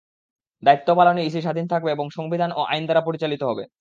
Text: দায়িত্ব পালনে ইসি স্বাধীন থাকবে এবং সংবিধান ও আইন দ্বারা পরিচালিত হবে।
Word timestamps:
দায়িত্ব 0.63 0.89
পালনে 0.95 1.21
ইসি 1.25 1.39
স্বাধীন 1.41 1.65
থাকবে 1.67 1.89
এবং 1.91 2.05
সংবিধান 2.11 2.49
ও 2.53 2.61
আইন 2.65 2.83
দ্বারা 2.85 3.01
পরিচালিত 3.07 3.41
হবে। 3.49 3.63